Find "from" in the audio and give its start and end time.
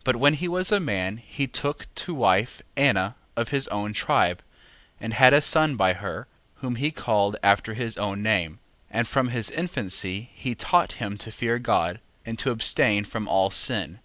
9.08-9.28, 13.06-13.26